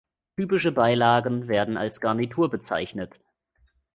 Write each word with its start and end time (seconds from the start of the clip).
Typische 0.35 0.71
Beilagen 0.71 1.47
werden 1.47 1.77
als 1.77 2.01
Garnitur 2.01 2.49
bezeichnet. 2.49 3.19